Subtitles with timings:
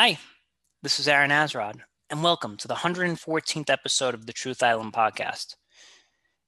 [0.00, 0.16] Hi,
[0.80, 5.56] this is Aaron Azrod, and welcome to the 114th episode of the Truth Island podcast.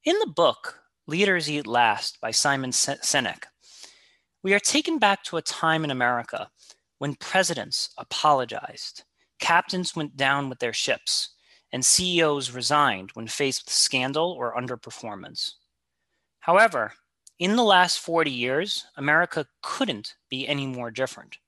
[0.04, 3.46] In the book, Leaders Eat Last by Simon Sinek,
[4.44, 6.48] we are taken back to a time in America
[6.98, 9.02] when presidents apologized,
[9.40, 11.30] captains went down with their ships,
[11.72, 15.54] and CEOs resigned when faced with scandal or underperformance.
[16.38, 16.92] However,
[17.41, 21.38] in the last 40 years, America couldn't be any more different.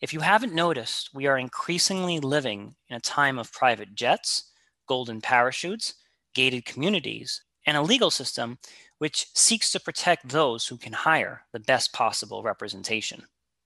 [0.00, 4.50] If you haven't noticed, we are increasingly living in a time of private jets,
[4.86, 5.94] golden parachutes,
[6.34, 8.58] gated communities, and a legal system
[8.96, 13.24] which seeks to protect those who can hire the best possible representation.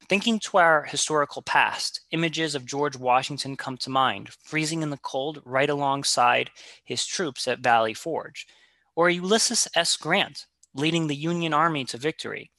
[0.08, 4.98] Thinking to our historical past, images of George Washington come to mind, freezing in the
[4.98, 6.50] cold right alongside
[6.84, 8.46] his troops at Valley Forge,
[8.96, 9.96] or Ulysses S.
[9.96, 12.50] Grant leading the Union Army to victory.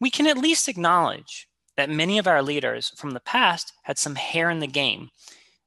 [0.00, 1.48] We can at least acknowledge
[1.80, 5.08] that many of our leaders from the past had some hair in the game,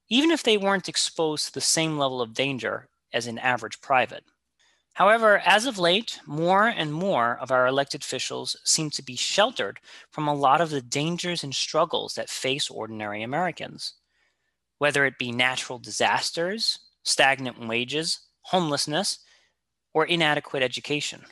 [0.08, 4.22] even if they weren't exposed to the same level of danger as an average private.
[4.92, 9.80] However, as of late, more and more of our elected officials seem to be sheltered
[10.12, 13.94] from a lot of the dangers and struggles that face ordinary Americans.
[14.78, 19.18] Whether it be natural disasters, stagnant wages, homelessness,
[19.92, 21.22] or inadequate education.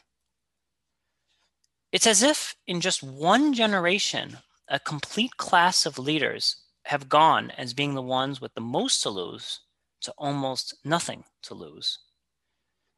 [1.92, 4.38] It's as if in just one generation,
[4.72, 6.56] a complete class of leaders
[6.86, 9.60] have gone as being the ones with the most to lose
[10.00, 11.98] to almost nothing to lose.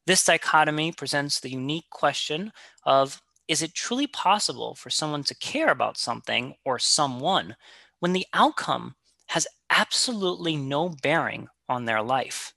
[0.06, 2.52] This dichotomy presents the unique question
[2.84, 7.56] of is it truly possible for someone to care about something or someone
[7.98, 8.94] when the outcome
[9.26, 12.54] has absolutely no bearing on their life?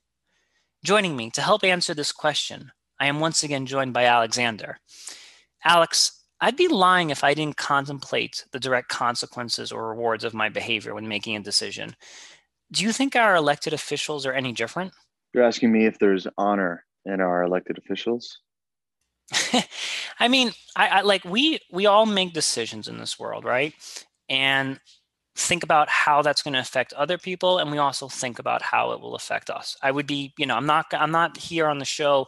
[0.84, 4.78] Joining me to help answer this question, I am once again joined by Alexander.
[5.64, 10.48] Alex, I'd be lying if I didn't contemplate the direct consequences or rewards of my
[10.48, 11.96] behavior when making a decision.
[12.70, 14.92] Do you think our elected officials are any different?
[15.34, 18.38] You're asking me if there's honor in our elected officials?
[20.20, 23.74] I mean, I, I like we we all make decisions in this world, right?
[24.28, 24.80] And
[25.34, 28.90] think about how that's going to affect other people and we also think about how
[28.92, 29.76] it will affect us.
[29.82, 32.26] I would be, you know, I'm not I'm not here on the show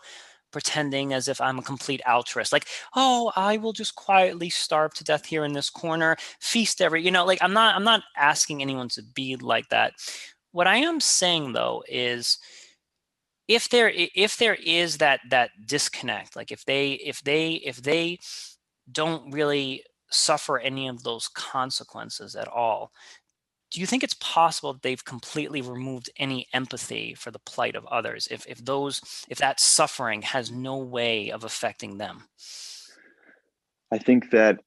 [0.52, 2.52] pretending as if I'm a complete altruist.
[2.52, 7.02] Like, oh, I will just quietly starve to death here in this corner, feast every,
[7.02, 9.94] you know, like I'm not I'm not asking anyone to be like that.
[10.52, 12.38] What I am saying though is
[13.48, 18.18] if there if there is that that disconnect, like if they if they if they
[18.92, 22.92] don't really suffer any of those consequences at all,
[23.70, 27.86] do you think it's possible that they've completely removed any empathy for the plight of
[27.86, 32.24] others if, if those if that suffering has no way of affecting them?
[33.92, 34.60] I think that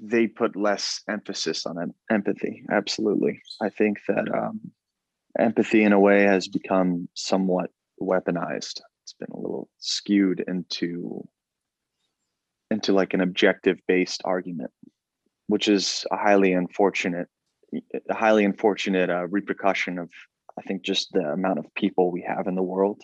[0.00, 3.42] they put less emphasis on empathy absolutely.
[3.60, 4.60] I think that um,
[5.38, 8.80] empathy in a way has become somewhat weaponized.
[9.02, 11.26] It's been a little skewed into
[12.70, 14.70] into like an objective based argument
[15.48, 17.28] which is a highly unfortunate
[17.74, 20.10] a highly unfortunate uh, repercussion of
[20.58, 23.00] I think just the amount of people we have in the world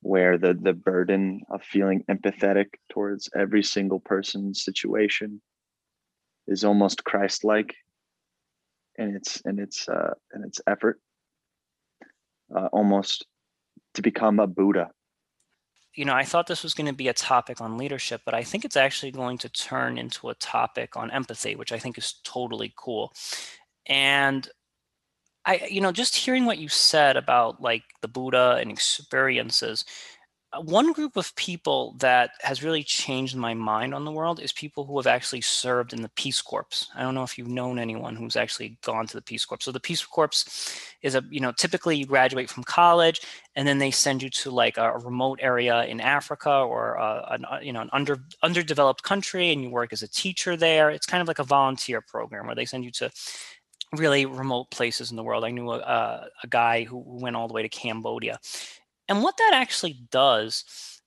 [0.00, 5.40] where the the burden of feeling empathetic towards every single person's situation
[6.46, 7.74] is almost Christ-like
[8.96, 10.14] in its in its uh,
[10.44, 11.00] its effort,
[12.54, 13.26] uh, almost
[13.94, 14.90] to become a Buddha.
[15.94, 18.44] You know, I thought this was going to be a topic on leadership, but I
[18.44, 22.20] think it's actually going to turn into a topic on empathy, which I think is
[22.22, 23.12] totally cool.
[23.88, 24.48] And
[25.44, 29.84] I, you know, just hearing what you said about like the Buddha and experiences,
[30.52, 34.50] uh, one group of people that has really changed my mind on the world is
[34.52, 36.88] people who have actually served in the Peace Corps.
[36.94, 39.58] I don't know if you've known anyone who's actually gone to the Peace Corps.
[39.60, 40.44] So the Peace Corps
[41.02, 43.20] is a, you know, typically you graduate from college
[43.56, 47.44] and then they send you to like a remote area in Africa or a, an,
[47.44, 50.88] uh, you know, an under underdeveloped country and you work as a teacher there.
[50.88, 53.10] It's kind of like a volunteer program where they send you to
[53.96, 55.44] really remote places in the world.
[55.44, 58.38] I knew a, uh, a, guy who went all the way to Cambodia.
[59.08, 60.64] And what that actually does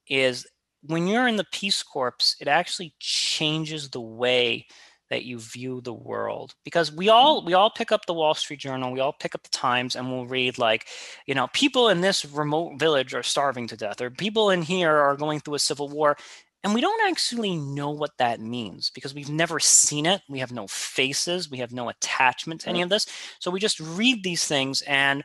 [0.08, 0.48] is
[0.84, 4.66] when you're in the Peace Corps, it actually changes the way
[5.12, 8.62] that you view the world because we all we all pick up the wall street
[8.62, 10.88] journal we all pick up the times and we'll read like
[11.28, 14.96] you know people in this remote village are starving to death or people in here
[14.96, 16.16] are going through a civil war
[16.64, 20.22] and we don't actually know what that means because we've never seen it.
[20.30, 23.08] We have no faces, we have no attachment to any of this.
[23.40, 25.24] So we just read these things and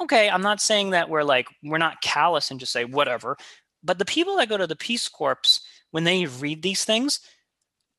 [0.00, 3.36] okay, I'm not saying that we're like we're not callous and just say whatever,
[3.82, 5.60] but the people that go to the Peace Corps
[5.90, 7.20] when they read these things,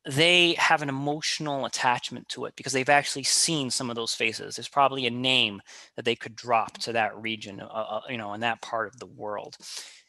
[0.05, 4.55] they have an emotional attachment to it because they've actually seen some of those faces.
[4.55, 5.61] There's probably a name
[5.95, 8.99] that they could drop to that region, uh, uh, you know, in that part of
[8.99, 9.57] the world.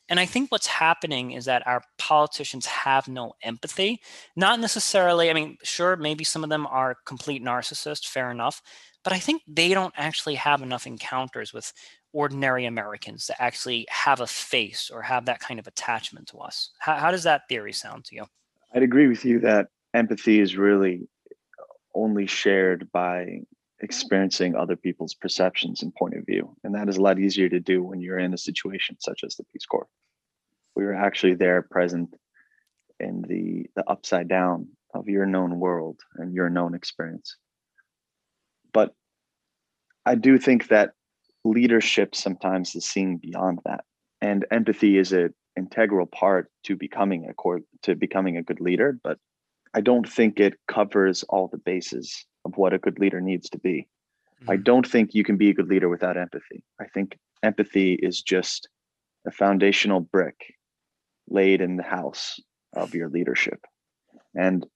[0.09, 4.01] And I think what's happening is that our politicians have no empathy.
[4.37, 8.63] Not necessarily, I mean, sure, maybe some of them are complete narcissists, fair enough.
[9.05, 11.73] But I think they don't actually have enough encounters with
[12.13, 16.71] ordinary Americans to actually have a face or have that kind of attachment to us.
[16.79, 18.27] How, how does that theory sound to you?
[18.75, 21.09] I'd agree with you that empathy is really
[21.95, 23.41] only shared by
[23.79, 23.85] Mm-hmm.
[23.85, 26.57] experiencing other people's perceptions and point of view.
[26.65, 29.37] And that is a lot easier to do when you're in a situation such as
[29.37, 29.87] the Peace Corps.
[30.75, 32.13] We were actually there present
[32.99, 37.37] in the, the upside down of your known world and your known experience.
[38.73, 38.95] But
[40.05, 40.95] I do think that
[41.45, 43.85] leadership sometimes is seeing beyond that.
[44.21, 48.99] And empathy is an integral part to becoming a core to becoming a good leader,
[49.05, 49.19] but
[49.73, 53.59] I don't think it covers all the bases of what a good leader needs to
[53.59, 53.87] be.
[54.43, 54.51] Mm-hmm.
[54.51, 56.65] I don't think you can be a good leader without empathy.
[56.81, 58.69] I think empathy is just
[59.27, 60.55] a foundational brick
[61.29, 62.41] laid in the house
[62.75, 63.61] of your leadership.
[64.35, 64.67] And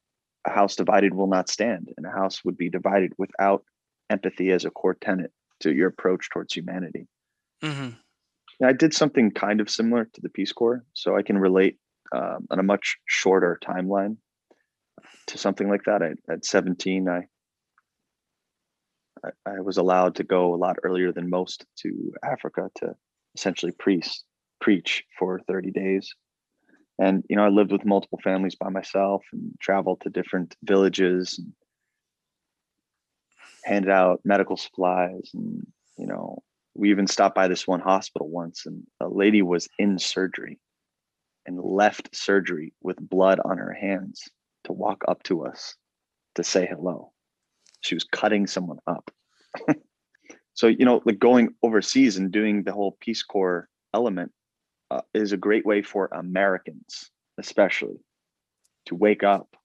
[0.46, 3.64] a house divided will not stand, and a house would be divided without
[4.10, 7.06] empathy as a core tenet to your approach towards humanity.
[7.62, 7.90] Mm-hmm.
[8.64, 11.78] I did something kind of similar to the Peace Corps, so I can relate
[12.12, 14.16] um, on a much shorter timeline
[15.28, 16.02] to something like that.
[16.02, 17.22] I, at 17, I,
[19.24, 22.94] I, I was allowed to go a lot earlier than most to Africa to
[23.34, 24.20] essentially preach
[24.60, 26.14] preach for 30 days.
[26.98, 31.38] And you know, I lived with multiple families by myself and traveled to different villages
[31.38, 31.52] and
[33.64, 35.64] handed out medical supplies and
[35.96, 36.42] you know
[36.74, 40.58] we even stopped by this one hospital once and a lady was in surgery
[41.46, 44.28] and left surgery with blood on her hands
[44.64, 45.76] to walk up to us
[46.34, 47.11] to say hello.
[47.82, 49.10] She was cutting someone up.
[50.54, 54.32] so, you know, like going overseas and doing the whole Peace Corps element
[54.90, 57.98] uh, is a great way for Americans, especially,
[58.86, 59.56] to wake up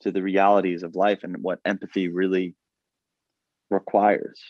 [0.00, 2.54] to the realities of life and what empathy really
[3.70, 4.40] requires.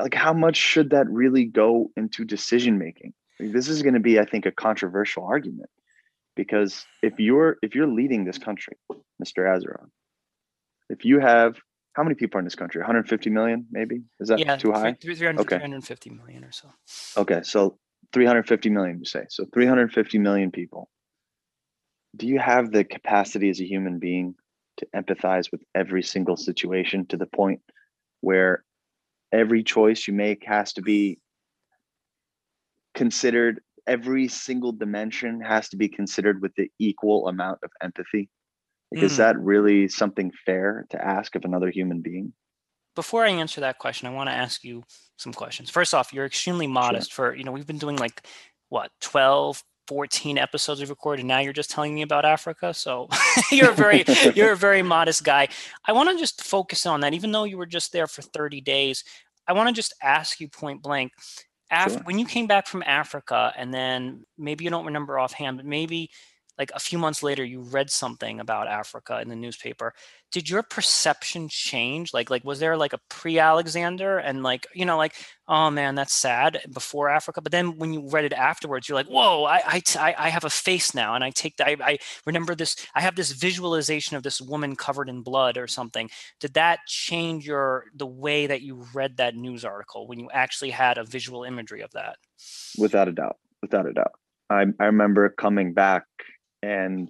[0.00, 3.14] Like, how much should that really go into decision making?
[3.40, 5.70] This is going to be, I think, a controversial argument
[6.36, 8.76] because if you're if you're leading this country
[9.22, 9.88] mr azeron
[10.88, 11.56] if you have
[11.94, 12.80] how many people are in this country?
[12.80, 14.02] 150 million maybe?
[14.20, 14.94] Is that yeah, too high?
[15.00, 15.56] 300, okay.
[15.56, 16.68] 350 million or so.
[17.16, 17.78] Okay so
[18.12, 19.24] 350 million you say.
[19.28, 20.88] So 350 million people.
[22.16, 24.34] Do you have the capacity as a human being
[24.78, 27.60] to empathize with every single situation to the point
[28.20, 28.64] where
[29.32, 31.18] every choice you make has to be
[32.94, 38.28] considered every single dimension has to be considered with the equal amount of empathy?
[38.92, 39.04] Like, mm.
[39.04, 42.34] Is that really something fair to ask of another human being?
[42.94, 44.84] Before I answer that question, I want to ask you
[45.16, 45.70] some questions.
[45.70, 47.30] First off, you're extremely modest sure.
[47.30, 48.26] for, you know, we've been doing like
[48.68, 51.24] what, 12, 14 episodes we've recorded.
[51.24, 52.74] Now you're just telling me about Africa.
[52.74, 53.08] So
[53.50, 54.04] you're a very,
[54.34, 55.48] you're a very modest guy.
[55.86, 57.14] I want to just focus on that.
[57.14, 59.04] Even though you were just there for 30 days,
[59.48, 61.12] I want to just ask you point blank,
[61.70, 62.00] Af- sure.
[62.02, 66.10] when you came back from Africa, and then maybe you don't remember offhand, but maybe
[66.58, 69.94] like a few months later you read something about Africa in the newspaper.
[70.30, 72.12] Did your perception change?
[72.12, 75.14] Like like was there like a pre-Alexander and like you know like
[75.48, 77.40] oh man that's sad before Africa?
[77.40, 80.50] But then when you read it afterwards you're like whoa I I, I have a
[80.50, 84.22] face now and I take that I, I remember this I have this visualization of
[84.22, 86.10] this woman covered in blood or something.
[86.40, 90.70] Did that change your the way that you read that news article when you actually
[90.70, 92.16] had a visual imagery of that?
[92.78, 93.38] Without a doubt.
[93.62, 94.12] Without a doubt.
[94.50, 96.04] I, I remember coming back
[96.62, 97.08] and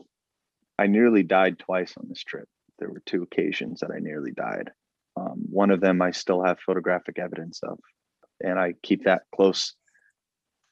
[0.79, 2.49] I nearly died twice on this trip.
[2.79, 4.71] There were two occasions that I nearly died.
[5.17, 7.79] Um, one of them I still have photographic evidence of,
[8.43, 9.75] and I keep that close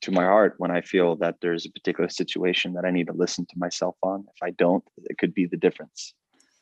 [0.03, 3.13] to my heart when I feel that there's a particular situation that I need to
[3.13, 4.25] listen to myself on.
[4.35, 6.15] If I don't, it could be the difference,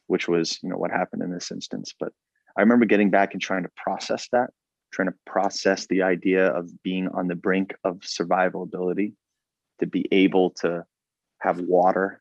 [0.08, 1.94] which was, you know, what happened in this instance.
[1.98, 2.12] But
[2.56, 4.50] I remember getting back and trying to process that,
[4.92, 9.12] trying to process the idea of being on the brink of survivability,
[9.78, 10.84] to be able to
[11.40, 12.20] have water,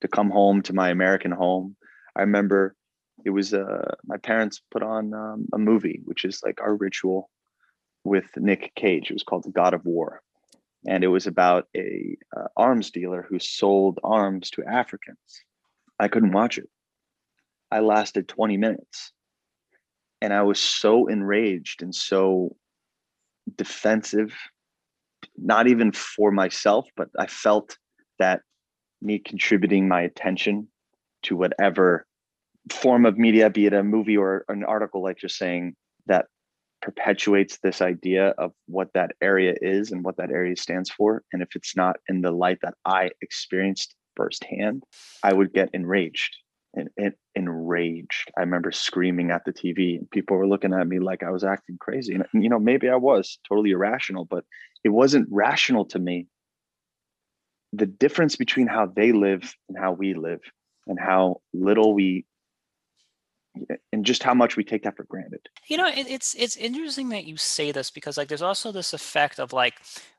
[0.00, 1.76] to come home to my American home.
[2.14, 2.74] I remember
[3.24, 7.30] it was uh, my parents put on um, a movie, which is like our ritual
[8.04, 9.10] with Nick Cage.
[9.10, 10.22] It was called The God of War.
[10.86, 15.18] And it was about a uh, arms dealer who sold arms to Africans.
[15.98, 16.68] I couldn't watch it.
[17.72, 19.12] I lasted 20 minutes.
[20.20, 22.56] And I was so enraged and so
[23.56, 24.32] defensive,
[25.36, 27.76] not even for myself, but I felt
[28.18, 28.42] that
[29.02, 30.68] me contributing my attention
[31.24, 32.06] to whatever
[32.70, 35.74] form of media, be it a movie or an article, like you're saying,
[36.06, 36.26] that
[36.82, 41.22] perpetuates this idea of what that area is and what that area stands for.
[41.32, 44.84] And if it's not in the light that I experienced firsthand,
[45.22, 46.36] I would get enraged
[46.74, 46.88] and,
[47.34, 48.30] enraged.
[48.36, 51.44] I remember screaming at the TV and people were looking at me like I was
[51.44, 52.14] acting crazy.
[52.14, 54.44] And, you know, maybe I was totally irrational, but
[54.84, 56.26] it wasn't rational to me.
[57.72, 60.40] The difference between how they live and how we live
[60.86, 62.24] and how little we
[63.92, 65.48] and just how much we take that for granted.
[65.66, 68.92] You know, it, it's it's interesting that you say this because like there's also this
[68.92, 69.74] effect of like,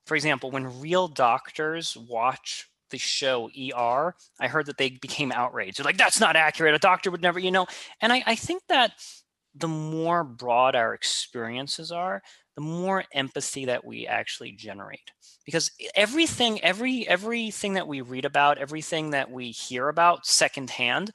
[0.06, 5.78] for example, when real doctors watch the show ER, I heard that they became outraged.
[5.78, 6.74] They're like, that's not accurate.
[6.74, 7.68] A doctor would never, you know.
[8.02, 8.94] And I, I think that
[9.60, 12.22] the more broad our experiences are,
[12.56, 15.12] the more empathy that we actually generate.
[15.46, 21.12] Because everything, every everything that we read about, everything that we hear about secondhand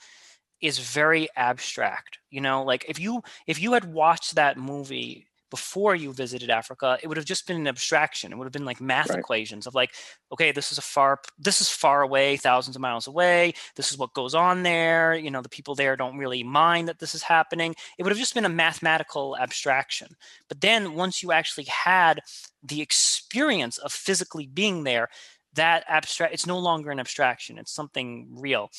[0.60, 2.18] is very abstract.
[2.30, 6.98] You know, like if you if you had watched that movie before you visited Africa,
[7.02, 8.32] it would have just been an abstraction.
[8.32, 9.18] It would have been like math right.
[9.18, 9.90] equations of like,
[10.32, 13.52] okay, this is a far, this is far away, thousands of miles away.
[13.76, 15.14] This is what goes on there.
[15.14, 17.74] You know, the people there don't really mind that this is happening.
[17.98, 20.16] It would have just been a mathematical abstraction.
[20.48, 22.20] But then once you actually had
[22.62, 25.10] the experience of physically being there,
[25.52, 27.58] that abstract, it's no longer an abstraction.
[27.58, 28.70] It's something real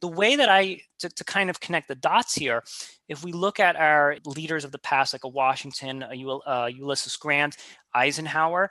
[0.00, 2.62] the way that I to, to kind of connect the dots here,
[3.08, 7.16] if we look at our leaders of the past, like a Washington, a uh, Ulysses
[7.16, 7.56] Grant,
[7.94, 8.70] Eisenhower,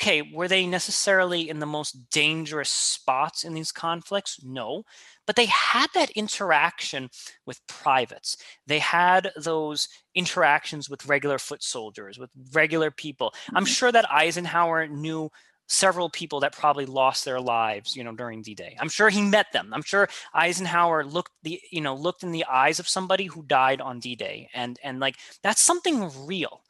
[0.00, 4.42] okay, were they necessarily in the most dangerous spots in these conflicts?
[4.42, 4.84] No,
[5.26, 7.10] but they had that interaction
[7.44, 8.38] with privates.
[8.66, 13.34] They had those interactions with regular foot soldiers, with regular people.
[13.50, 13.72] I'm mm-hmm.
[13.72, 15.30] sure that Eisenhower knew
[15.70, 18.76] several people that probably lost their lives, you know, during D-Day.
[18.80, 19.70] I'm sure he met them.
[19.72, 23.80] I'm sure Eisenhower looked the, you know, looked in the eyes of somebody who died
[23.80, 26.62] on D-Day, and and like that's something real.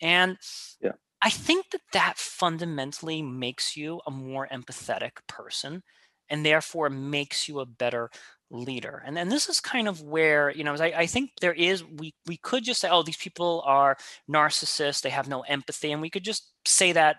[0.00, 0.38] And
[0.80, 0.92] yeah.
[1.22, 5.82] I think that that fundamentally makes you a more empathetic person,
[6.30, 8.10] and therefore makes you a better
[8.50, 9.02] leader.
[9.04, 12.14] And then this is kind of where, you know, I, I, think there is, we,
[12.26, 13.96] we could just say, oh, these people are
[14.30, 15.90] narcissists, they have no empathy.
[15.90, 17.16] And we could just say that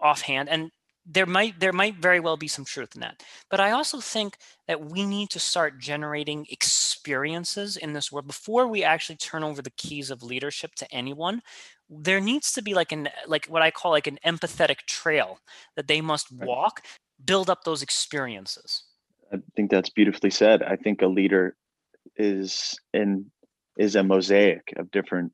[0.00, 0.70] offhand and
[1.10, 3.22] there might there might very well be some truth in that.
[3.50, 4.36] But i also think
[4.66, 8.26] that we need to start generating experiences in this world.
[8.26, 11.42] Before we actually turn over the keys of leadership to anyone
[11.90, 15.38] there needs to be like an like what i call like an empathetic trail
[15.74, 16.82] that they must walk
[17.24, 18.84] build up those experiences.
[19.32, 20.62] I think that's beautifully said.
[20.62, 21.56] I think a leader
[22.16, 23.26] is in
[23.76, 25.32] is a mosaic of different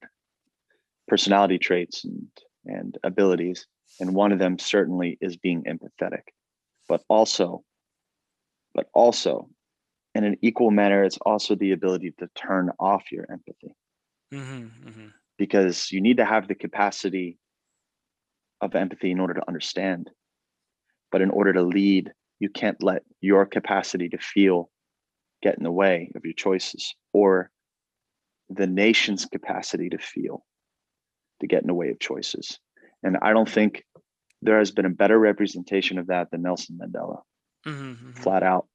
[1.08, 2.26] personality traits and
[2.66, 3.66] and abilities
[4.00, 6.22] and one of them certainly is being empathetic.
[6.88, 7.64] But also
[8.74, 9.48] but also
[10.14, 13.74] in an equal manner it's also the ability to turn off your empathy.
[14.32, 15.06] Mm-hmm, mm-hmm.
[15.38, 17.38] because you need to have the capacity
[18.60, 20.10] of empathy in order to understand.
[21.12, 24.70] But in order to lead you can't let your capacity to feel
[25.42, 27.50] get in the way of your choices or
[28.50, 30.44] the nation's capacity to feel
[31.40, 32.58] to get in the way of choices
[33.04, 33.84] and I don't think
[34.42, 37.20] there has been a better representation of that than Nelson Mandela,
[37.66, 38.12] mm-hmm, mm-hmm.
[38.12, 38.66] flat out,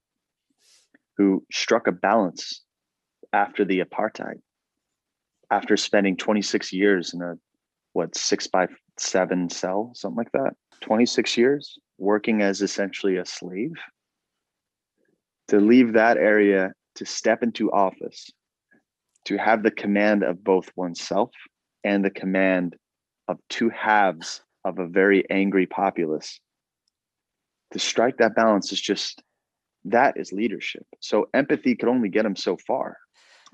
[1.18, 2.64] who struck a balance
[3.34, 4.40] after the apartheid,
[5.52, 7.34] after spending 26 years in a
[7.94, 8.68] what six by
[8.98, 13.74] seven cell, something like that, 26 years working as essentially a slave.
[15.50, 18.30] To leave that area to step into office,
[19.26, 21.32] to have the command of both oneself
[21.84, 22.76] and the command
[23.30, 26.40] of two halves of a very angry populace.
[27.72, 29.22] To strike that balance is just
[29.86, 30.86] that is leadership.
[31.00, 32.98] So empathy could only get him so far.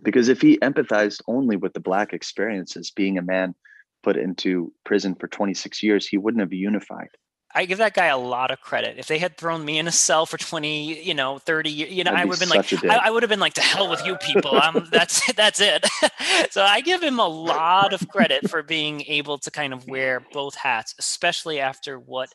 [0.02, 3.54] Because if he empathized only with the black experiences being a man
[4.02, 7.10] put into prison for 26 years he wouldn't have unified
[7.56, 8.98] I give that guy a lot of credit.
[8.98, 12.12] If they had thrown me in a cell for 20, you know, 30, you know,
[12.12, 14.18] I would have been like, I, I, would have been like, to hell with you
[14.18, 14.60] people.
[14.62, 15.88] Um, that's, that's it.
[16.52, 20.22] so I give him a lot of credit for being able to kind of wear
[20.34, 22.30] both hats, especially after what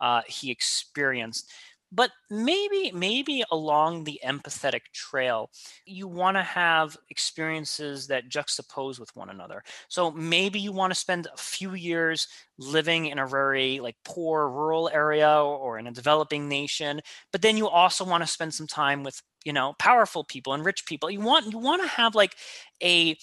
[0.00, 1.52] uh, he experienced
[1.94, 5.50] but maybe maybe along the empathetic trail
[5.86, 9.62] you want to have experiences that juxtapose with one another.
[9.88, 14.48] So maybe you want to spend a few years living in a very like poor
[14.48, 17.00] rural area or in a developing nation
[17.32, 20.64] but then you also want to spend some time with you know powerful people and
[20.64, 21.10] rich people.
[21.10, 22.36] You want you want to have like
[22.82, 23.16] a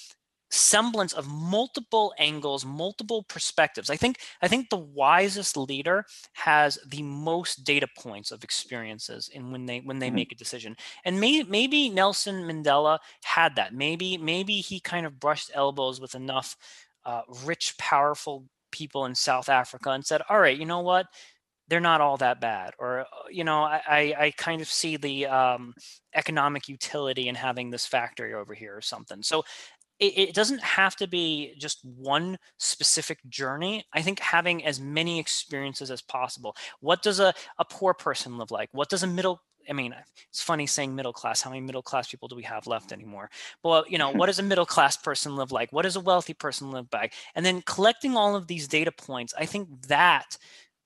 [0.51, 3.89] semblance of multiple angles multiple perspectives.
[3.89, 9.51] I think i think the wisest leader has the most data points of experiences in
[9.51, 10.15] when they when they mm-hmm.
[10.15, 10.75] make a decision.
[11.05, 13.73] And may, maybe nelson mandela had that.
[13.73, 16.57] Maybe maybe he kind of brushed elbows with enough
[17.05, 21.07] uh, rich powerful people in south africa and said all right you know what?
[21.67, 22.73] They're not all that bad.
[22.77, 25.73] Or uh, you know i i kind of see the um,
[26.13, 29.23] economic utility in having this factory over here or something.
[29.23, 29.43] So
[30.01, 33.85] it, it doesn't have to be just one specific journey.
[33.93, 36.55] I think having as many experiences as possible.
[36.79, 38.69] What does a, a poor person live like?
[38.73, 39.93] What does a middle I mean,
[40.27, 41.39] it's funny saying middle class.
[41.39, 43.29] How many middle class people do we have left anymore?
[43.63, 45.71] Well, you know, what does a middle class person live like?
[45.71, 47.11] What does a wealthy person live by?
[47.35, 50.35] And then collecting all of these data points, I think that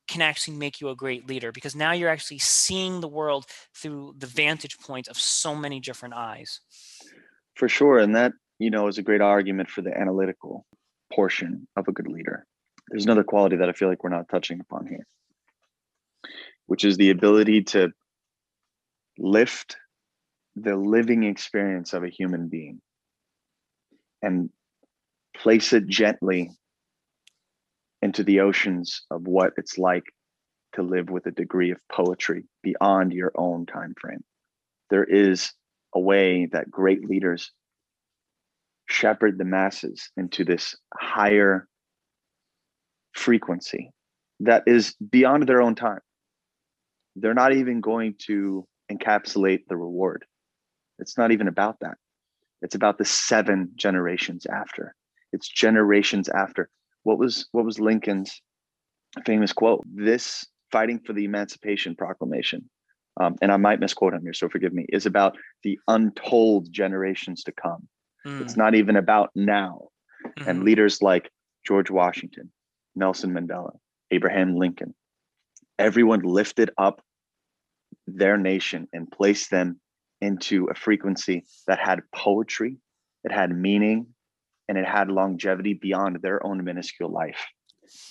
[0.09, 4.13] can actually make you a great leader because now you're actually seeing the world through
[4.17, 6.59] the vantage point of so many different eyes.
[7.55, 7.99] For sure.
[7.99, 10.65] And that you know, is a great argument for the analytical
[11.13, 12.45] portion of a good leader.
[12.89, 15.05] There's another quality that I feel like we're not touching upon here,
[16.67, 17.91] which is the ability to
[19.17, 19.77] lift
[20.55, 22.81] the living experience of a human being
[24.21, 24.49] and
[25.35, 26.51] place it gently
[28.01, 30.03] into the oceans of what it's like
[30.73, 34.23] to live with a degree of poetry beyond your own time frame.
[34.89, 35.51] There is
[35.93, 37.51] a way that great leaders
[38.87, 41.67] shepherd the masses into this higher
[43.13, 43.91] frequency
[44.41, 45.99] that is beyond their own time.
[47.15, 50.25] They're not even going to encapsulate the reward.
[50.99, 51.97] It's not even about that.
[52.61, 54.95] It's about the seven generations after.
[55.31, 56.69] It's generations after.
[57.03, 58.41] What was what was Lincoln's
[59.25, 59.83] famous quote?
[59.85, 62.69] This fighting for the Emancipation Proclamation,
[63.19, 67.43] um, and I might misquote him here, so forgive me, is about the untold generations
[67.43, 67.87] to come.
[68.25, 68.41] Mm.
[68.41, 69.89] It's not even about now.
[70.25, 70.49] Mm-hmm.
[70.49, 71.29] And leaders like
[71.65, 72.51] George Washington,
[72.95, 73.77] Nelson Mandela,
[74.11, 74.95] Abraham Lincoln,
[75.77, 77.01] everyone lifted up
[78.07, 79.79] their nation and placed them
[80.21, 82.77] into a frequency that had poetry,
[83.23, 84.07] it had meaning,
[84.67, 87.45] and it had longevity beyond their own minuscule life.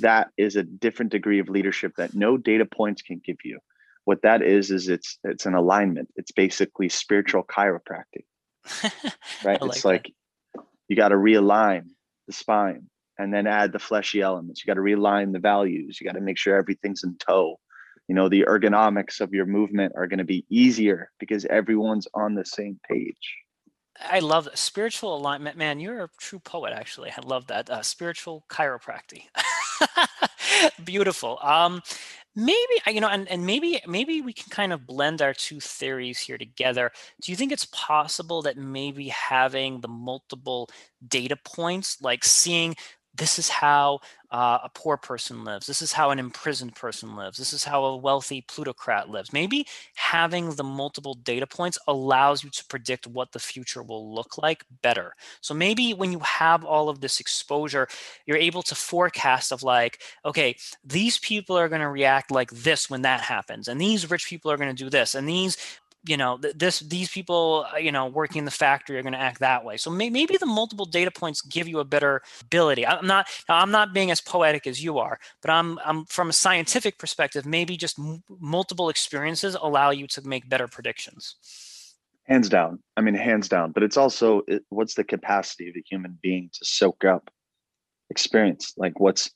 [0.00, 3.58] That is a different degree of leadership that no data points can give you.
[4.04, 6.08] What that is is it's it's an alignment.
[6.16, 8.24] It's basically spiritual chiropractic.
[9.44, 9.60] right?
[9.60, 10.12] Like it's like
[10.88, 11.88] you got to realign
[12.26, 14.64] the spine and then add the fleshy elements.
[14.64, 16.00] You got to realign the values.
[16.00, 17.58] You got to make sure everything's in tow.
[18.08, 22.34] You know, the ergonomics of your movement are going to be easier because everyone's on
[22.34, 23.36] the same page.
[24.00, 24.58] I love that.
[24.58, 25.56] spiritual alignment.
[25.56, 27.10] Man, you're a true poet, actually.
[27.10, 27.70] I love that.
[27.70, 29.22] Uh, spiritual chiropractic.
[30.84, 31.38] Beautiful.
[31.40, 31.82] Um,
[32.36, 35.60] maybe uh, you know and, and maybe maybe we can kind of blend our two
[35.60, 36.90] theories here together.
[37.20, 40.68] Do you think it's possible that maybe having the multiple
[41.06, 42.74] data points like seeing
[43.16, 44.00] this is how
[44.34, 45.64] uh, a poor person lives.
[45.64, 47.38] This is how an imprisoned person lives.
[47.38, 49.32] This is how a wealthy plutocrat lives.
[49.32, 54.36] Maybe having the multiple data points allows you to predict what the future will look
[54.36, 55.14] like better.
[55.40, 57.86] So maybe when you have all of this exposure,
[58.26, 62.90] you're able to forecast of like, okay, these people are going to react like this
[62.90, 65.56] when that happens, and these rich people are going to do this, and these
[66.04, 69.20] you know this these people uh, you know working in the factory are going to
[69.20, 69.76] act that way.
[69.76, 72.86] So may, maybe the multiple data points give you a better ability.
[72.86, 76.32] I'm not i'm not being as poetic as you are but i'm i'm from a
[76.32, 81.36] scientific perspective maybe just m- multiple experiences allow you to make better predictions.
[82.24, 82.78] Hands down.
[82.96, 86.50] I mean hands down but it's also it, what's the capacity of a human being
[86.52, 87.30] to soak up
[88.10, 88.74] experience?
[88.76, 89.30] Like what's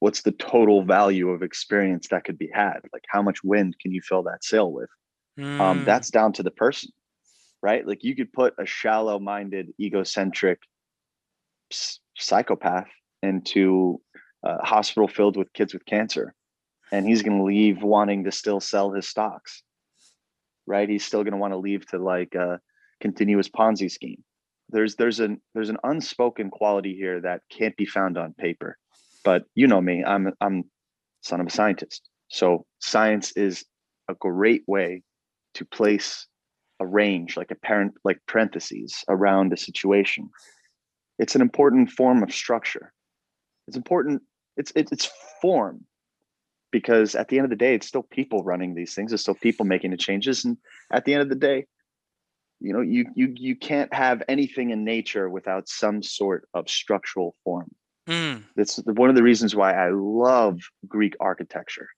[0.00, 2.80] what's the total value of experience that could be had?
[2.92, 4.90] Like how much wind can you fill that sail with
[5.38, 5.60] Mm.
[5.60, 6.90] Um, that's down to the person,
[7.62, 7.86] right?
[7.86, 10.60] Like you could put a shallow minded, egocentric
[12.16, 12.88] psychopath
[13.22, 14.00] into
[14.44, 16.34] a hospital filled with kids with cancer,
[16.92, 19.62] and he's going to leave wanting to still sell his stocks,
[20.66, 20.88] right?
[20.88, 22.60] He's still going to want to leave to like a
[23.00, 24.22] continuous Ponzi scheme.
[24.70, 28.78] There's there's an there's an unspoken quality here that can't be found on paper.
[29.24, 30.64] But you know me, I'm I'm
[31.20, 32.08] son of a scientist.
[32.28, 33.64] So science is
[34.08, 35.02] a great way
[35.56, 36.26] to place
[36.80, 40.28] a range like a parent like parentheses around a situation.
[41.18, 42.92] It's an important form of structure.
[43.66, 44.22] It's important
[44.56, 45.84] it's it's form
[46.70, 49.12] because at the end of the day it's still people running these things.
[49.12, 50.44] It's still people making the changes.
[50.44, 50.58] And
[50.92, 51.66] at the end of the day
[52.60, 57.34] you know you you you can't have anything in nature without some sort of structural
[57.44, 57.70] form.
[58.08, 58.44] Mm.
[58.54, 61.88] that's one of the reasons why i love greek architecture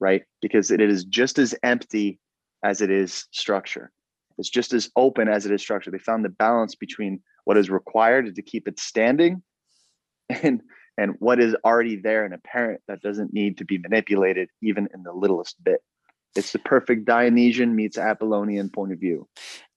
[0.00, 0.22] right?
[0.42, 2.18] Because it is just as empty
[2.62, 3.92] as it is structure.
[4.38, 5.90] It's just as open as it is structure.
[5.90, 9.42] They found the balance between what is required to keep it standing
[10.28, 10.62] and
[10.96, 15.02] and what is already there and apparent that doesn't need to be manipulated even in
[15.02, 15.82] the littlest bit
[16.36, 19.26] it's the perfect dionysian meets apollonian point of view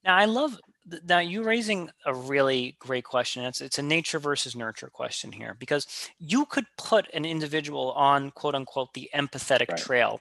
[0.04, 0.60] now i love
[1.08, 5.56] now you raising a really great question it's it's a nature versus nurture question here
[5.58, 9.78] because you could put an individual on quote unquote the empathetic right.
[9.78, 10.20] trail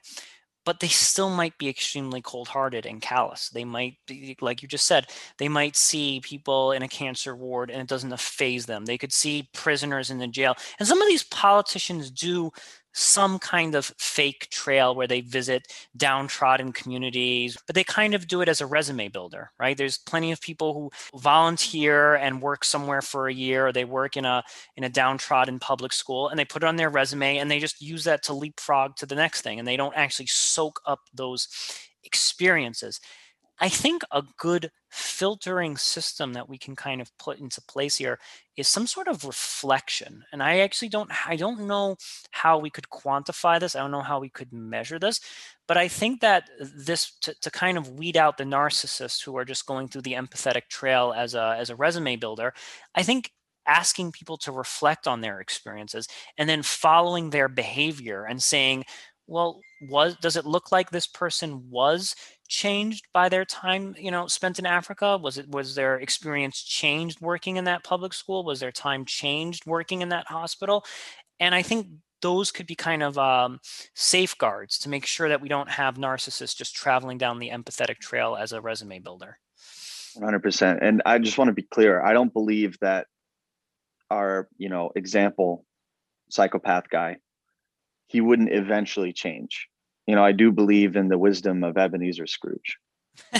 [0.65, 3.49] but they still might be extremely cold-hearted and callous.
[3.49, 7.69] They might be like you just said they might see people in a cancer ward
[7.69, 8.85] and it doesn't faze them.
[8.85, 10.55] They could see prisoners in the jail.
[10.79, 12.51] And some of these politicians do
[12.93, 18.41] some kind of fake trail where they visit downtrodden communities, but they kind of do
[18.41, 19.77] it as a resume builder, right?
[19.77, 24.15] There's plenty of people who volunteer and work somewhere for a year, or they work
[24.17, 24.43] in a
[24.77, 27.81] in a downtrodden public school, and they put it on their resume, and they just
[27.81, 31.47] use that to leapfrog to the next thing, and they don't actually soak up those
[32.03, 32.99] experiences.
[33.59, 38.19] I think a good filtering system that we can kind of put into place here
[38.57, 40.23] is some sort of reflection.
[40.31, 41.97] And I actually don't I don't know
[42.31, 43.75] how we could quantify this.
[43.75, 45.19] I don't know how we could measure this,
[45.67, 49.45] but I think that this to, to kind of weed out the narcissists who are
[49.45, 52.53] just going through the empathetic trail as a as a resume builder,
[52.95, 53.31] I think
[53.65, 58.83] asking people to reflect on their experiences and then following their behavior and saying
[59.27, 62.15] well was does it look like this person was
[62.53, 65.17] changed by their time you know spent in africa?
[65.17, 68.43] Was it was their experience changed working in that public school?
[68.43, 70.85] Was their time changed working in that hospital?
[71.39, 71.87] And i think
[72.21, 73.59] those could be kind of um,
[73.95, 78.37] safeguards to make sure that we don't have narcissists just traveling down the empathetic trail
[78.39, 79.37] as a resume builder.
[80.15, 83.07] 100% and i just want to be clear i don't believe that
[84.11, 85.65] our you know example
[86.29, 87.17] psychopath guy
[88.07, 89.69] he wouldn't eventually change
[90.07, 92.77] you know, I do believe in the wisdom of Ebenezer Scrooge,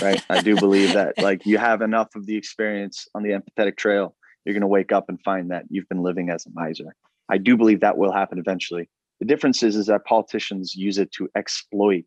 [0.00, 0.22] right?
[0.30, 4.16] I do believe that like you have enough of the experience on the empathetic trail,
[4.44, 6.94] you're going to wake up and find that you've been living as a miser.
[7.28, 8.88] I do believe that will happen eventually.
[9.20, 12.04] The difference is, is that politicians use it to exploit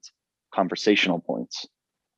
[0.54, 1.66] conversational points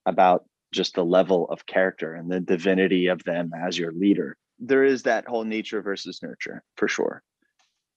[0.05, 4.37] about just the level of character and the divinity of them as your leader.
[4.59, 7.23] There is that whole nature versus nurture for sure.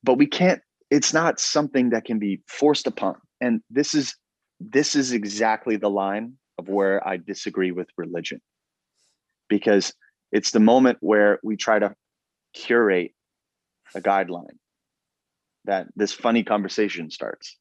[0.02, 3.16] But we can't, it's not something that can be forced upon.
[3.40, 4.14] And this is
[4.70, 8.40] this is exactly the line of where I disagree with religion
[9.48, 9.92] because
[10.30, 11.94] it's the moment where we try to
[12.54, 13.12] curate
[13.94, 14.58] a guideline
[15.64, 17.56] that this funny conversation starts.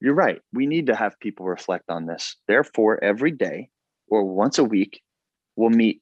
[0.00, 0.40] You're right.
[0.52, 2.36] We need to have people reflect on this.
[2.48, 3.70] Therefore, every day
[4.08, 5.00] or once a week,
[5.56, 6.00] we'll meet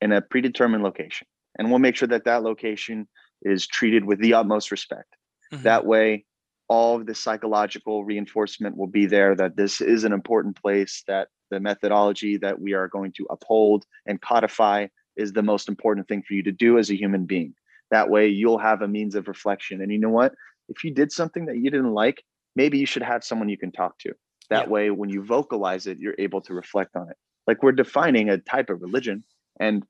[0.00, 1.26] in a predetermined location
[1.58, 3.08] and we'll make sure that that location
[3.42, 5.16] is treated with the utmost respect.
[5.52, 5.64] Mm-hmm.
[5.64, 6.24] That way,
[6.72, 11.28] all of the psychological reinforcement will be there that this is an important place, that
[11.50, 16.22] the methodology that we are going to uphold and codify is the most important thing
[16.26, 17.52] for you to do as a human being.
[17.90, 19.82] That way, you'll have a means of reflection.
[19.82, 20.32] And you know what?
[20.70, 22.24] If you did something that you didn't like,
[22.56, 24.14] maybe you should have someone you can talk to.
[24.48, 24.70] That yeah.
[24.70, 27.16] way, when you vocalize it, you're able to reflect on it.
[27.46, 29.24] Like we're defining a type of religion.
[29.60, 29.84] And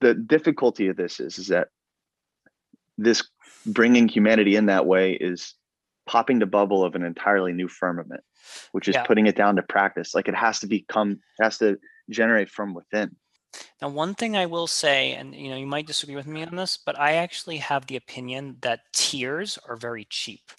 [0.00, 1.68] the difficulty of this is, is that
[2.96, 3.22] this
[3.66, 5.52] bringing humanity in that way is
[6.06, 8.22] popping the bubble of an entirely new firmament,
[8.72, 9.04] which is yeah.
[9.04, 10.14] putting it down to practice.
[10.14, 11.78] Like it has to become, it has to
[12.10, 13.16] generate from within.
[13.80, 16.56] Now, one thing I will say, and you know, you might disagree with me on
[16.56, 20.52] this, but I actually have the opinion that tears are very cheap.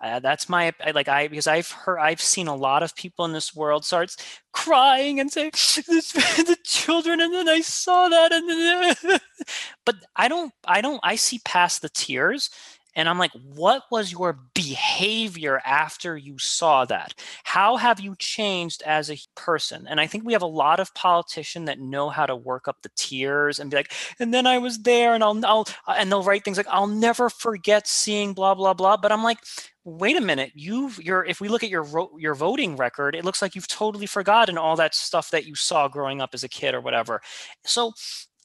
[0.00, 3.32] Uh, that's my like I because I've heard I've seen a lot of people in
[3.32, 4.16] this world starts
[4.52, 9.20] crying and say the children and then I saw that and then
[9.86, 12.50] but I don't I don't I see past the tears
[12.96, 17.14] and I'm like, what was your behavior after you saw that?
[17.44, 19.86] How have you changed as a person?
[19.88, 22.82] And I think we have a lot of politicians that know how to work up
[22.82, 26.10] the tears and be like, and then I was there and I'll, I'll uh, and
[26.10, 28.96] they'll write things like, I'll never forget seeing blah, blah, blah.
[28.96, 29.38] But I'm like,
[29.84, 31.86] wait a minute, you've you're if we look at your
[32.18, 35.88] your voting record, it looks like you've totally forgotten all that stuff that you saw
[35.88, 37.20] growing up as a kid or whatever.
[37.64, 37.92] So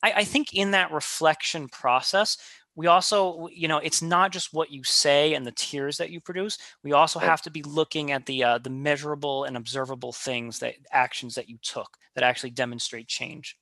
[0.04, 2.38] I, I think in that reflection process,
[2.80, 6.22] we also you know it's not just what you say and the tears that you
[6.22, 10.60] produce we also have to be looking at the uh, the measurable and observable things
[10.60, 13.58] that actions that you took that actually demonstrate change.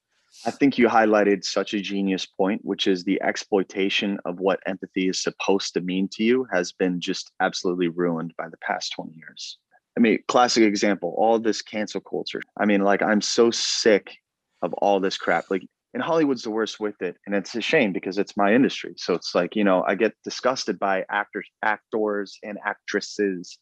[0.45, 5.09] I think you highlighted such a genius point which is the exploitation of what empathy
[5.09, 9.13] is supposed to mean to you has been just absolutely ruined by the past 20
[9.15, 9.57] years.
[9.97, 12.41] I mean classic example all this cancel culture.
[12.55, 14.15] I mean like i'm so sick
[14.61, 15.45] of all this crap.
[15.49, 15.63] Like
[15.97, 17.17] and Hollywood's the worst with it.
[17.25, 18.93] And it's a shame because it's my industry.
[18.97, 23.57] So it's like, you know, I get disgusted by actors, actors and actresses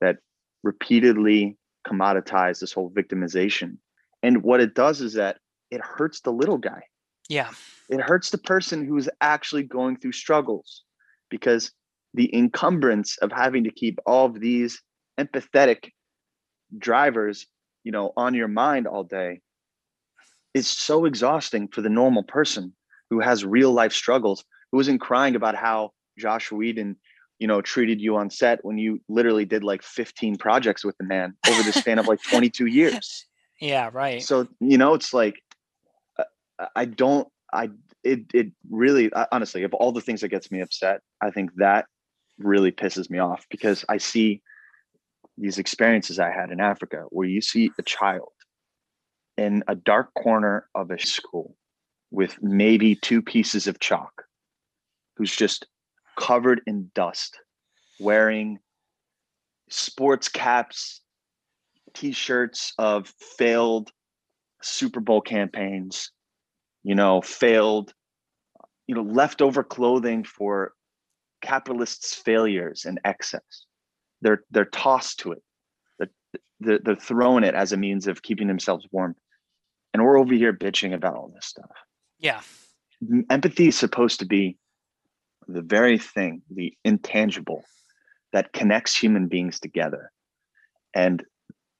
[0.00, 0.18] that
[0.62, 3.78] repeatedly commoditize this whole victimization.
[4.22, 5.38] And what it does is that
[5.72, 6.84] it hurts the little guy.
[7.28, 7.50] Yeah.
[7.88, 10.84] it hurts the person who's actually going through struggles
[11.28, 11.72] because
[12.12, 14.80] the encumbrance of having to keep all of these
[15.18, 15.90] empathetic
[16.78, 17.46] drivers
[17.82, 19.40] you know on your mind all day
[20.54, 22.72] is so exhausting for the normal person
[23.10, 26.96] who has real life struggles who isn't crying about how Joss Whedon
[27.38, 31.04] you know treated you on set when you literally did like 15 projects with the
[31.04, 33.26] man over the span of like 22 years.
[33.60, 34.22] Yeah right.
[34.22, 35.40] So you know it's like
[36.18, 37.68] uh, i don't i
[38.02, 41.86] it it really honestly of all the things that gets me upset i think that
[42.38, 44.42] really pisses me off because i see
[45.38, 48.32] these experiences i had in africa where you see a child
[49.36, 51.56] in a dark corner of a school
[52.10, 54.24] with maybe two pieces of chalk
[55.16, 55.66] who's just
[56.18, 57.40] covered in dust
[57.98, 58.58] wearing
[59.68, 61.00] sports caps
[61.94, 63.90] t-shirts of failed
[64.62, 66.10] super bowl campaigns
[66.82, 67.92] you know failed
[68.86, 70.72] you know leftover clothing for
[71.44, 73.66] capitalists failures and excess.
[74.22, 75.42] They're they're tossed to it.
[76.60, 79.14] They're, they're, throwing it as a means of keeping themselves warm
[79.94, 81.70] and we're over here bitching about all this stuff
[82.18, 82.40] yeah
[83.30, 84.58] empathy is supposed to be
[85.48, 87.62] the very thing the intangible
[88.32, 90.10] that connects human beings together
[90.94, 91.24] and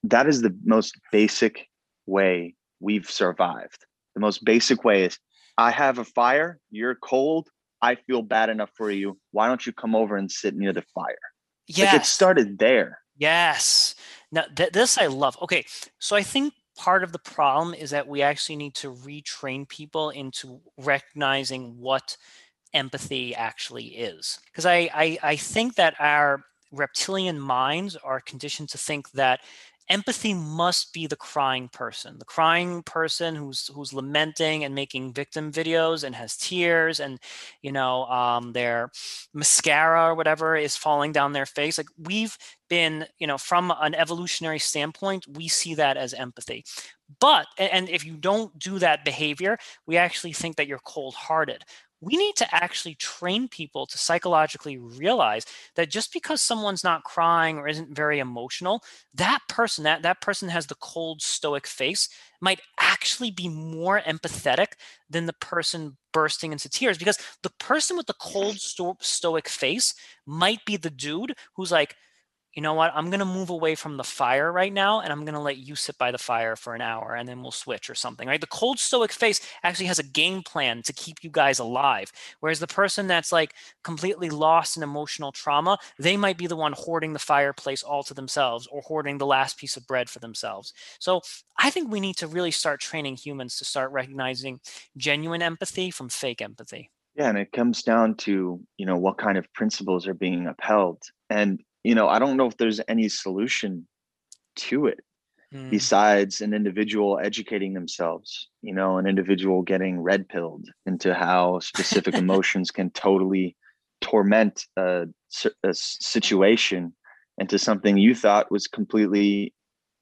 [0.03, 1.66] that is the most basic
[2.07, 5.18] way we've survived the most basic way is
[5.57, 7.48] I have a fire, you're cold,
[7.83, 9.18] I feel bad enough for you.
[9.33, 11.16] Why don't you come over and sit near the fire?
[11.68, 11.87] Yeah.
[11.87, 13.00] Like it started there.
[13.16, 13.94] Yes.
[14.33, 15.37] Now th- this I love.
[15.42, 15.64] Okay.
[15.98, 20.11] So I think part of the problem is that we actually need to retrain people
[20.11, 22.17] into recognizing what
[22.75, 24.41] empathy actually is.
[24.51, 29.41] Because I, I I think that our reptilian minds are conditioned to think that
[29.90, 35.53] empathy must be the crying person the crying person who's who's lamenting and making victim
[35.53, 37.18] videos and has tears and
[37.62, 38.90] you know um, their
[39.35, 41.79] mascara or whatever is falling down their face.
[41.79, 42.37] Like we've
[42.68, 46.64] been you know from an evolutionary standpoint we see that as empathy.
[47.20, 51.62] But and if you don't do that behavior we actually think that you're cold hearted
[52.05, 57.59] we need to actually train people to psychologically realize that just because someone's not crying
[57.59, 58.83] or isn't very emotional
[59.14, 62.09] that person that that person has the cold stoic face
[62.40, 64.73] might actually be more empathetic
[65.09, 69.95] than the person bursting into tears because the person with the cold sto- stoic face
[70.27, 71.97] might be the dude who's like
[72.55, 75.25] you know what, I'm going to move away from the fire right now and I'm
[75.25, 77.90] going to let you sit by the fire for an hour and then we'll switch
[77.90, 78.40] or something, right?
[78.40, 82.12] The cold stoic face actually has a game plan to keep you guys alive.
[82.40, 86.75] Whereas the person that's like completely lost in emotional trauma, they might be the one
[86.77, 90.73] hoarding the fireplace all to themselves or hoarding the last piece of bread for themselves.
[91.01, 91.23] So
[91.59, 94.61] I think we need to really start training humans to start recognizing
[94.97, 96.90] genuine empathy from fake empathy.
[97.17, 101.03] Yeah, and it comes down to, you know, what kind of principles are being upheld.
[101.31, 103.87] And you know, I don't know if there's any solution
[104.57, 105.01] to it
[105.53, 105.70] mm.
[105.70, 112.14] besides an individual educating themselves, you know, an individual getting red pilled into how specific
[112.25, 113.55] emotions can totally
[114.01, 115.07] torment a,
[115.62, 116.94] a situation
[117.38, 119.53] into something you thought was completely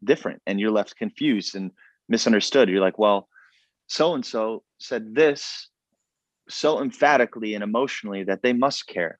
[0.05, 1.73] different and you're left confused and
[2.09, 2.69] misunderstood.
[2.69, 3.29] You're like, well,
[3.89, 5.69] so and so said this
[6.49, 9.19] so emphatically and emotionally that they must care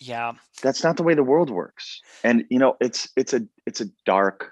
[0.00, 0.32] yeah.
[0.62, 2.00] That's not the way the world works.
[2.24, 4.50] And you know it's it's a it's a dark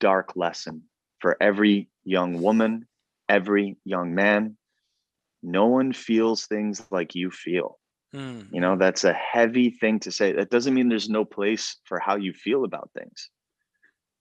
[0.00, 0.82] dark lesson
[1.20, 2.86] for every young woman
[3.28, 4.56] every young man.
[5.42, 7.78] No one feels things like you feel.
[8.14, 8.46] Mm.
[8.52, 10.32] you know that's a heavy thing to say.
[10.32, 13.30] That doesn't mean there's no place for how you feel about things.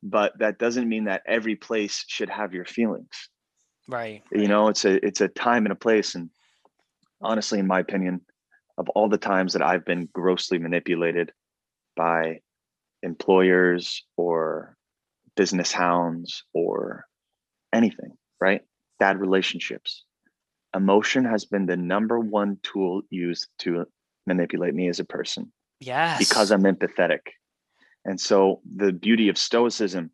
[0.02, 3.30] But that doesn't mean that every place should have your feelings.
[3.88, 6.16] Right you know it's a it's a time and a place.
[6.16, 6.30] And
[7.22, 8.22] honestly in my opinion
[8.78, 11.32] of all the times that I've been grossly manipulated
[11.96, 12.40] by
[13.04, 14.76] employers or
[15.36, 17.06] business hounds or
[17.74, 18.62] anything, right?
[19.00, 20.04] Bad relationships.
[20.76, 23.86] Emotion has been the number one tool used to
[24.28, 25.52] manipulate me as a person.
[25.80, 26.20] Yes.
[26.20, 27.20] Because I'm empathetic.
[28.04, 30.12] And so the beauty of stoicism,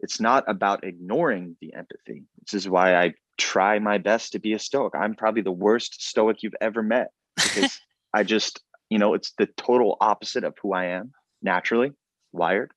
[0.00, 2.24] it's not about ignoring the empathy.
[2.40, 4.94] This is why I try my best to be a stoic.
[4.94, 7.80] I'm probably the worst stoic you've ever met because
[8.14, 11.92] I just, you know, it's the total opposite of who I am naturally
[12.32, 12.72] wired.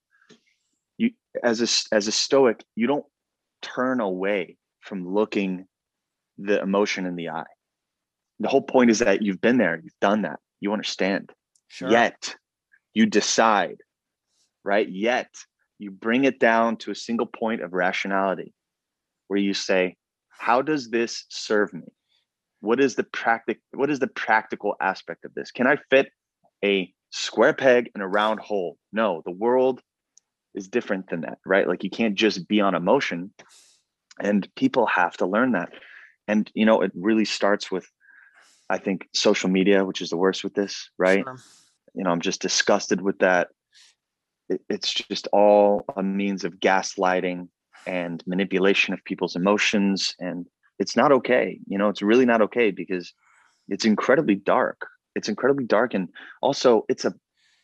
[0.98, 1.12] You
[1.44, 3.06] as a as a stoic, you don't
[3.62, 5.68] turn away from looking
[6.38, 7.46] the emotion in the eye.
[8.40, 11.32] The whole point is that you've been there, you've done that, you understand.
[11.68, 11.90] Sure.
[11.90, 12.36] Yet
[12.94, 13.78] you decide,
[14.64, 14.90] right?
[14.90, 15.30] Yet
[15.78, 18.54] you bring it down to a single point of rationality
[19.28, 19.96] where you say,
[20.30, 21.88] how does this serve me?
[22.62, 25.52] What is the practic what is the practical aspect of this?
[25.52, 26.12] Can I fit
[26.64, 28.78] a square peg in a round hole?
[28.94, 29.82] No, the world
[30.54, 31.68] is different than that, right?
[31.68, 33.34] Like you can't just be on emotion.
[34.20, 35.70] And people have to learn that.
[36.28, 37.88] And you know, it really starts with
[38.70, 41.24] I think social media, which is the worst with this, right?
[41.24, 41.38] Sure.
[41.94, 43.50] You know, I'm just disgusted with that.
[44.48, 47.50] It, it's just all a means of gaslighting
[47.86, 50.48] and manipulation of people's emotions and
[50.82, 53.14] it's not okay you know it's really not okay because
[53.72, 54.86] it's incredibly dark.
[55.16, 56.10] It's incredibly dark and
[56.42, 57.14] also it's a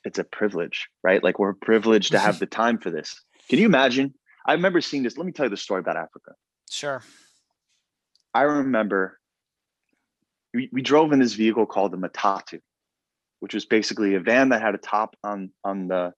[0.04, 1.24] it's a privilege right?
[1.24, 3.22] Like we're privileged to have the time for this.
[3.50, 4.14] Can you imagine?
[4.46, 6.32] I remember seeing this let me tell you the story about africa.
[6.70, 7.04] Sure.
[8.34, 9.20] I remember
[10.54, 12.60] we, we drove in this vehicle called the matatu
[13.40, 16.14] which was basically a van that had a top on on the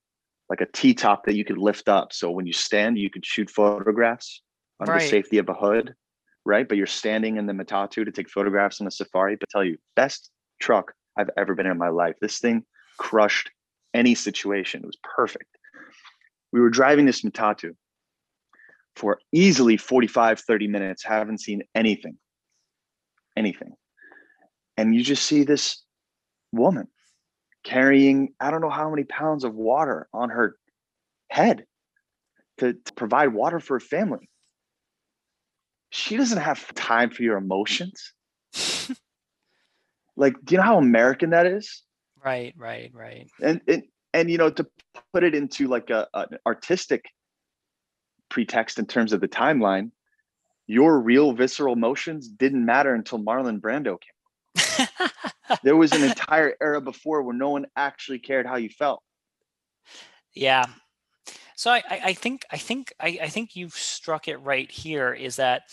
[0.49, 2.11] like a t-top that you could lift up.
[2.11, 4.41] So when you stand you could shoot photographs
[4.79, 5.01] under right.
[5.01, 5.95] the safety of a hood
[6.49, 6.67] right?
[6.67, 9.37] But you're standing in the Matatu to take photographs in a safari.
[9.37, 12.15] But tell you, best truck I've ever been in my life.
[12.19, 12.65] This thing
[12.97, 13.51] crushed
[13.93, 14.81] any situation.
[14.81, 15.45] It was perfect.
[16.51, 17.75] We were driving this Matatu
[18.95, 22.17] for easily 45, 30 minutes, haven't seen anything,
[23.37, 23.73] anything.
[24.75, 25.83] And you just see this
[26.51, 26.87] woman
[27.63, 30.55] carrying, I don't know how many pounds of water on her
[31.29, 31.65] head
[32.57, 34.29] to, to provide water for her family
[35.89, 38.13] she doesn't have time for your emotions.
[40.15, 41.83] like, do you know how American that is?
[42.23, 43.27] Right, right, right.
[43.41, 44.67] And and and you know, to
[45.13, 47.05] put it into like a an artistic
[48.29, 49.91] pretext in terms of the timeline,
[50.67, 54.87] your real visceral emotions didn't matter until Marlon Brando came.
[55.63, 59.01] there was an entire era before where no one actually cared how you felt.
[60.33, 60.65] Yeah,
[61.59, 65.11] so I, I think I think I, I think you've struck it right here.
[65.13, 65.63] Is that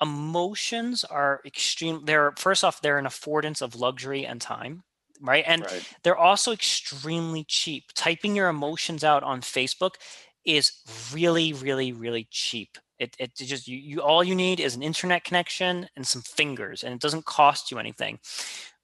[0.00, 2.04] emotions are extreme.
[2.04, 4.84] They're first off, they're an affordance of luxury and time
[5.20, 5.94] right and right.
[6.04, 9.94] they're also extremely cheap typing your emotions out on facebook
[10.44, 10.70] is
[11.12, 15.24] really really really cheap it, it just you, you all you need is an internet
[15.24, 18.16] connection and some fingers and it doesn't cost you anything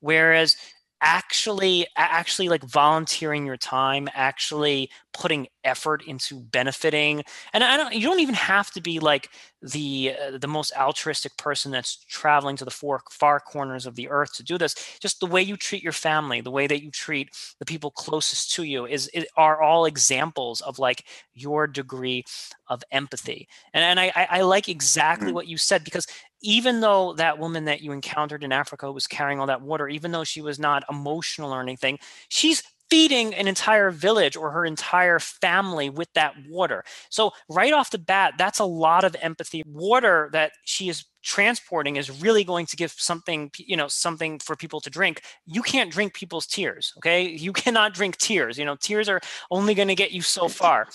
[0.00, 0.56] whereas
[1.04, 8.00] actually actually like volunteering your time actually putting effort into benefiting and i don't you
[8.00, 9.28] don't even have to be like
[9.60, 14.08] the uh, the most altruistic person that's traveling to the four far corners of the
[14.08, 16.90] earth to do this just the way you treat your family the way that you
[16.90, 22.24] treat the people closest to you is are all examples of like your degree
[22.68, 25.34] of empathy and, and i i like exactly mm-hmm.
[25.34, 26.06] what you said because
[26.44, 30.12] even though that woman that you encountered in Africa was carrying all that water, even
[30.12, 35.18] though she was not emotional or anything, she's feeding an entire village or her entire
[35.18, 36.84] family with that water.
[37.08, 39.62] So, right off the bat, that's a lot of empathy.
[39.66, 44.54] Water that she is transporting is really going to give something you know something for
[44.54, 45.22] people to drink.
[45.46, 47.26] You can't drink people's tears okay?
[47.26, 48.76] You cannot drink tears you know?
[48.76, 50.86] Tears are only going to get you so far.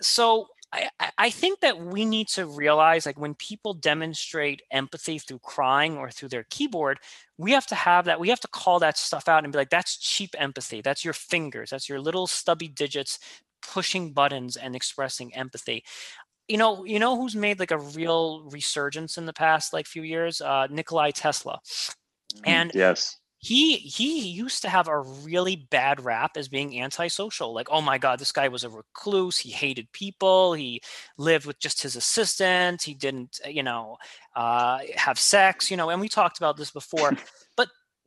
[0.00, 5.38] So I, I think that we need to realize like when people demonstrate empathy through
[5.40, 6.98] crying or through their keyboard,
[7.38, 9.70] we have to have that, we have to call that stuff out and be like,
[9.70, 10.80] that's cheap empathy.
[10.80, 13.18] That's your fingers, that's your little stubby digits
[13.62, 15.84] pushing buttons and expressing empathy.
[16.48, 20.02] You know, you know who's made like a real resurgence in the past like few
[20.02, 20.40] years?
[20.40, 21.60] Uh Nikolai Tesla.
[22.36, 27.54] Mm, and yes he he used to have a really bad rap as being antisocial
[27.54, 30.80] like oh my god this guy was a recluse he hated people he
[31.16, 33.96] lived with just his assistant he didn't you know
[34.34, 37.12] uh, have sex you know and we talked about this before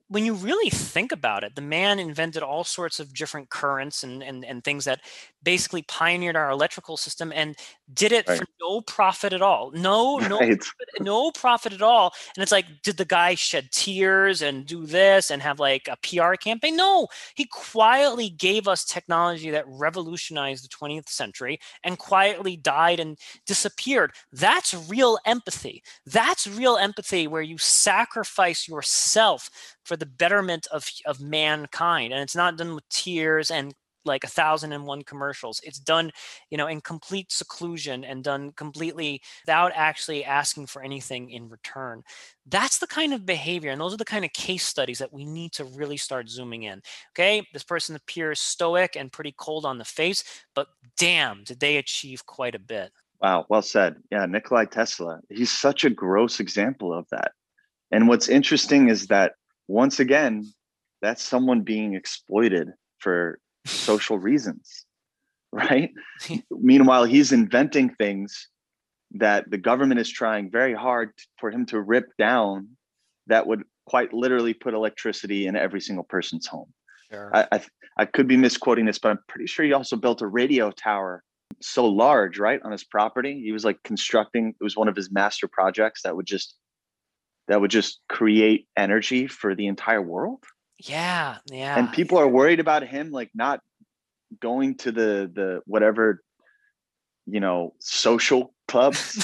[0.09, 4.23] when you really think about it, the man invented all sorts of different currents and,
[4.23, 5.01] and, and things that
[5.43, 7.55] basically pioneered our electrical system and
[7.93, 8.39] did it right.
[8.39, 9.71] for no profit at all.
[9.71, 10.63] No, no, right.
[10.99, 12.11] no profit at all.
[12.35, 15.97] And it's like, did the guy shed tears and do this and have like a
[16.01, 16.75] PR campaign?
[16.75, 23.19] No, he quietly gave us technology that revolutionized the 20th century and quietly died and
[23.45, 24.11] disappeared.
[24.33, 25.83] That's real empathy.
[26.07, 29.51] That's real empathy where you sacrifice yourself
[29.89, 33.73] for the betterment of of mankind and it's not done with tears and
[34.05, 35.59] like a thousand and one commercials.
[35.63, 36.11] It's done
[36.51, 42.03] you know in complete seclusion and done completely without actually asking for anything in return.
[42.45, 45.25] That's the kind of behavior and those are the kind of case studies that we
[45.25, 46.83] need to really start zooming in
[47.13, 47.43] okay?
[47.51, 52.27] This person appears stoic and pretty cold on the face but damn did they achieve
[52.27, 52.91] quite a bit.
[53.19, 53.95] Wow well said.
[54.11, 57.31] Yeah nikolai tesla he's such a gross example of that.
[57.91, 59.33] And what's interesting is that
[59.69, 60.51] once again,
[61.01, 64.85] that's someone being exploited for social reasons,
[65.53, 65.91] right?
[66.49, 68.49] Meanwhile, he's inventing things
[69.11, 72.67] that the government is trying very hard for him to rip down
[73.27, 76.71] that would quite literally put electricity in every single person's home.
[77.11, 77.31] Sure.
[77.33, 77.61] I, I
[77.97, 81.23] I could be misquoting this, but I'm pretty sure he also built a radio tower
[81.61, 83.41] so large, right, on his property.
[83.43, 84.49] He was like constructing.
[84.59, 86.55] It was one of his master projects that would just
[87.49, 90.43] that would just create energy for the entire world.
[90.77, 91.77] yeah, yeah.
[91.77, 93.59] And people are worried about him like not
[94.39, 96.21] going to the the whatever
[97.25, 99.15] you know social clubs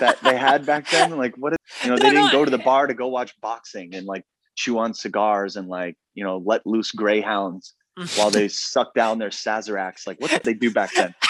[0.00, 1.18] that they had back then.
[1.18, 1.54] Like what?
[1.82, 4.06] You know, No, they didn't go to the eh bar to go watch boxing and
[4.06, 4.24] like
[4.54, 7.74] chew on cigars and like you know let loose greyhounds
[8.16, 10.06] while they suck down their Sazeracs.
[10.06, 11.14] Like what did they do back then?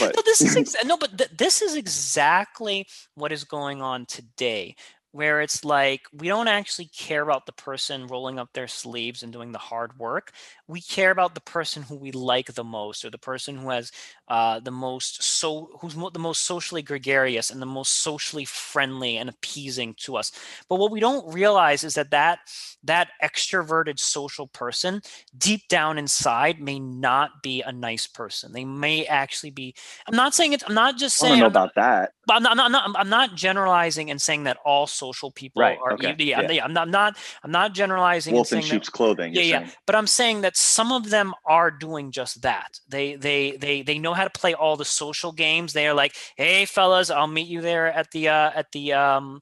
[0.00, 4.06] But no, this is ex- no, but th- this is exactly what is going on
[4.06, 4.74] today.
[5.14, 9.32] Where it's like we don't actually care about the person rolling up their sleeves and
[9.32, 10.32] doing the hard work.
[10.66, 13.92] We care about the person who we like the most, or the person who has
[14.26, 19.16] uh, the most so who's mo- the most socially gregarious and the most socially friendly
[19.16, 20.32] and appeasing to us.
[20.68, 22.40] But what we don't realize is that that
[22.82, 25.00] that extroverted social person
[25.38, 28.52] deep down inside may not be a nice person.
[28.52, 29.74] They may actually be.
[30.08, 30.64] I'm not saying it's.
[30.66, 31.40] I'm not just I don't saying.
[31.40, 32.12] know I'm not, about that.
[32.26, 32.84] but I'm not, I'm not.
[32.84, 33.00] I'm not.
[33.00, 35.92] I'm not generalizing and saying that all social people Right, are.
[35.94, 36.64] okay, Yeah, I'm- yeah.
[36.64, 36.82] I'm not.
[36.86, 37.16] I'm not.
[37.42, 39.34] I'm not generalizing Wolf in and that sheep's clothing.
[39.34, 39.58] yeah, yeah.
[39.60, 39.72] saying.
[39.86, 42.78] But I'm saying that some of them are doing just that.
[42.88, 45.72] They they they they know how to play all the social games.
[45.72, 49.40] They are like, hey fellas, I'll meet you there at the uh, at the um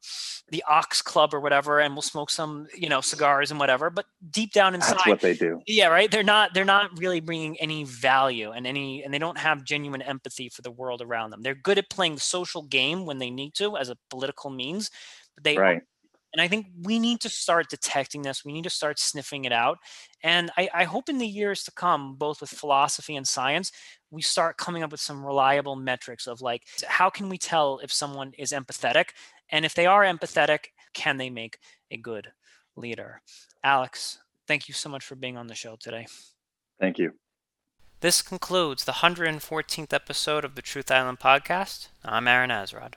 [0.51, 3.91] the Ox Club or whatever, and we'll smoke some you know cigars and whatever.
[3.91, 5.61] But deep down inside, That's what they do.
[5.67, 6.11] yeah, right.
[6.11, 10.03] They're not they're not really bringing any value and any and they don't have genuine
[10.03, 11.43] empathy for the world around them.
[11.43, 14.91] They're good at playing the social game when they need to as a political means,
[15.35, 15.83] but they Right.
[16.33, 18.45] and I think we need to start detecting this.
[18.45, 19.79] We need to start sniffing it out.
[20.23, 23.71] And I, I hope in the years to come, both with philosophy and science,
[24.11, 27.93] we start coming up with some reliable metrics of like, how can we tell if
[27.93, 29.11] someone is empathetic?
[29.51, 31.59] And if they are empathetic, can they make
[31.91, 32.33] a good
[32.77, 33.21] leader?
[33.63, 36.07] Alex, thank you so much for being on the show today.
[36.81, 37.13] Thank you.
[38.01, 41.89] This concludes the 114th episode of the Truth Island podcast.
[42.05, 42.95] I'm Aaron Azrod.